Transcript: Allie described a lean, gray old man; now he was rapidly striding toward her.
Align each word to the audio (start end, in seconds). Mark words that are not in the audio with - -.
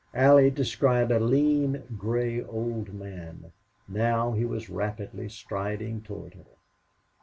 Allie 0.15 0.49
described 0.49 1.11
a 1.11 1.19
lean, 1.19 1.83
gray 1.95 2.41
old 2.43 2.91
man; 2.91 3.51
now 3.87 4.31
he 4.31 4.45
was 4.45 4.67
rapidly 4.67 5.29
striding 5.29 6.01
toward 6.01 6.33
her. 6.33 6.45